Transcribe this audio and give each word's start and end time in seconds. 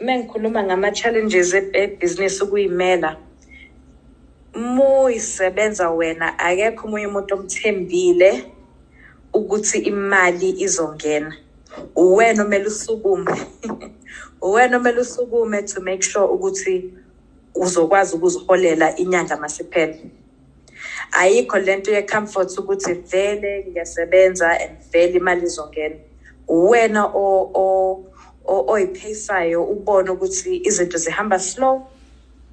mengikhuluma 0.00 0.62
ngama-challenges 0.64 1.54
ebhizinisi 1.72 2.42
ukuyimela 2.44 3.10
muyisebenza 4.54 5.90
wena 5.90 6.26
akekho 6.38 6.86
omunye 6.86 7.06
umuntu 7.10 7.34
omthembile 7.34 8.30
ukuthi 9.34 9.78
imali 9.90 10.48
izongena. 10.64 11.34
Uwena 11.96 12.42
omele 12.42 12.66
usukume. 12.66 13.32
Uwena 14.46 14.76
omele 14.76 15.00
usukume 15.00 15.62
to 15.62 15.80
make 15.80 16.02
sure 16.02 16.26
ukuthi 16.34 16.84
uzokwazi 17.54 18.14
ukuziholela 18.14 18.94
inyanga 18.96 19.36
masiphela. 19.36 19.94
Ayikho 21.12 21.58
lento 21.58 21.90
ye-comfort 21.90 22.50
ukuthi 22.58 22.94
vele 23.10 23.64
ngiyasebenza 23.66 24.60
and 24.62 24.78
vele 24.92 25.16
imali 25.18 25.42
izongena. 25.44 25.96
Uwena 26.48 27.08
oyiphayisayo 28.48 29.60
ubone 29.64 30.10
ukuthi 30.10 30.52
izinto 30.68 30.98
zihamba 30.98 31.38
slow 31.38 31.76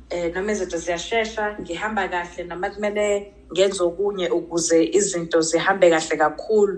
eh 0.09 0.31
noma 0.33 0.51
izinto 0.51 0.77
ziyashesha 0.77 1.43
ngihamba 1.61 2.07
kahle 2.13 2.43
noma 2.49 2.69
kumele 2.69 3.07
ngenze 3.53 3.81
okunye 3.83 4.27
ukuze 4.37 4.77
izinto 4.97 5.41
zihambe 5.41 5.89
kahle 5.89 6.15
kakhulu. 6.17 6.77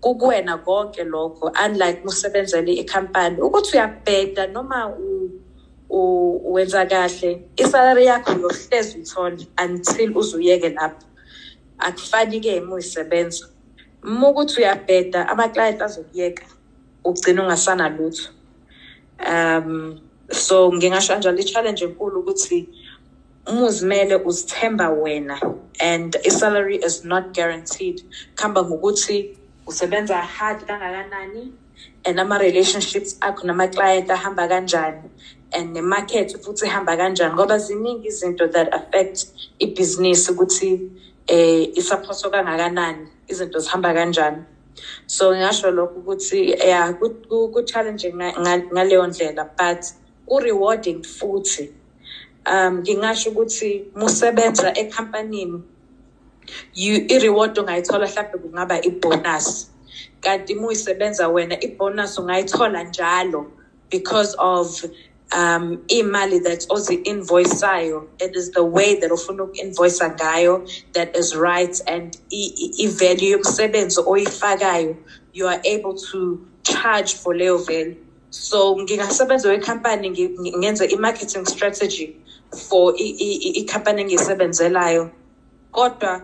Kukuwena 0.00 0.58
konke 0.58 1.04
lokho 1.04 1.46
unlike 1.64 2.00
usebenzele 2.04 2.72
ikhampani 2.72 3.40
ukuthi 3.40 3.76
uyabheda 3.76 4.46
noma 4.46 4.78
wenza 6.52 6.86
kahle 6.86 7.30
isalary 7.56 8.04
yakho 8.06 8.32
yohlezi 8.32 8.94
uyithola 8.96 9.36
until 9.64 10.10
uzuyeke 10.18 10.68
lapho. 10.68 11.06
Akufani-ke 11.78 12.60
uma 12.60 12.74
uyisebenza. 12.74 13.46
Uma 14.02 14.28
ukuthi 14.28 14.60
uyabheda 14.60 15.28
ama-client 15.28 15.80
azokuyeka. 15.82 16.44
Ugcina 17.04 17.42
ungasanalutho 17.42 18.30
um 19.30 19.98
so 20.32 20.70
ngingasho 20.72 21.12
kanjalo 21.12 21.38
i-challenge 21.40 21.84
enkulu 21.84 22.20
ukuthi 22.20 22.68
uma 23.46 23.66
uzimele 23.66 24.16
uzithemba 24.24 24.90
wena 24.90 25.38
and 25.80 26.16
i-salary 26.24 26.76
is 26.86 27.04
not 27.04 27.24
guaranteed. 27.34 28.02
Kuhamba 28.36 28.64
ngokuthi 28.64 29.28
usebenza 29.66 30.22
hard 30.22 30.58
kangakanani 30.66 31.52
and 32.04 32.20
ama-relationships 32.20 33.16
akho 33.22 33.44
nama-client 33.46 34.08
ahamba 34.08 34.48
kanjani 34.48 35.10
and 35.52 35.74
ne-market 35.74 36.28
futhi 36.42 36.66
ihamba 36.66 36.96
kanjani 36.96 37.34
ngoba 37.34 37.58
ziningi 37.58 38.08
izinto 38.08 38.48
that 38.52 38.68
affect 38.72 39.26
ibhizinisi 39.60 40.32
ukuthi 40.32 40.80
eh 41.28 41.68
isaphoso 41.76 42.30
kangakanani 42.30 43.08
izinto 43.28 43.58
zihamba 43.60 43.94
kanjani. 43.94 44.42
So 45.06 45.30
ngingasho 45.32 45.70
lokho 45.70 45.98
ukuthi 46.00 46.50
ya 46.50 46.92
ku-challenging 47.52 48.14
ngaleyo 48.72 49.06
ndlela 49.06 49.44
but 49.58 49.82
ku-rewarding 50.26 51.02
futhi 51.02 51.72
um 52.46 52.80
ngingasho 52.80 53.30
ukuthi 53.30 53.70
musebenza 53.96 54.68
ekhampanini 54.82 55.62
i-reward 57.14 57.58
ongayithola 57.58 58.06
mhlawumbe 58.06 58.38
kungaba 58.38 58.76
i-bonus. 58.88 59.70
Kanti 60.20 60.54
muyisebenza 60.54 61.28
wena 61.28 61.56
i-bonus 61.60 62.18
ungayithola 62.18 62.84
njalo 62.84 63.46
because 63.90 64.34
of 64.38 64.84
um 65.32 65.78
imali 65.88 66.40
that 66.42 66.66
ozi-invoisayo 66.70 68.08
it 68.20 68.36
is 68.36 68.50
the 68.50 68.62
way 68.64 68.94
that 68.94 69.10
ufuna 69.10 69.44
uku-invoisa 69.44 70.10
ngayo 70.10 70.66
that 70.92 71.16
is 71.16 71.34
right 71.34 71.80
and 71.86 72.18
i-value 72.30 73.30
yomsebenzi 73.30 74.00
oyifakayo 74.06 74.96
you 75.32 75.46
are 75.48 75.60
able 75.64 75.94
to 75.94 76.40
charge 76.64 77.14
for 77.14 77.34
leyo 77.34 77.58
value. 77.66 77.96
So 78.30 78.76
ngingasebenza 78.76 79.48
wekhampani 79.48 80.10
ngenze 80.58 80.86
i-marketing 80.92 81.46
strategy 81.46 82.16
for 82.68 82.94
ikhampani 82.96 84.02
engiyisebenzelayo. 84.02 85.10
Kodwa 85.72 86.22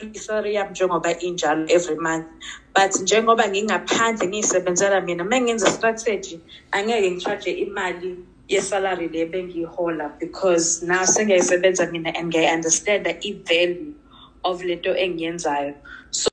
i-salary 0.00 0.54
yami 0.54 0.70
njengoba 0.70 1.10
injalo 1.20 1.66
every 1.70 1.96
month. 1.96 2.26
But 2.74 2.92
njengoba 3.02 3.48
ngingaphandle 3.48 4.26
ngiyisebenzela 4.28 5.00
mina 5.04 5.24
uma 5.24 5.40
ngenza 5.40 5.68
strategy 5.76 6.40
angeke 6.72 7.10
ngicharge 7.10 7.50
imali 7.64 8.16
yesalary 8.48 9.08
le 9.08 9.26
bengiyihola 9.26 10.12
because 10.20 10.82
now 10.82 11.04
sengiyayisebenza 11.04 11.90
mina 11.92 12.10
and 12.18 12.32
ngiyayi-understanda 12.32 13.10
i-value 13.28 13.94
of 14.44 14.62
lento 14.62 14.92
engiyenzayo. 14.94 15.74
so 16.10 16.24